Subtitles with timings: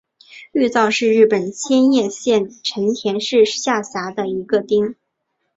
[0.53, 4.95] 玉造是日本千叶县成田市下辖的一个町。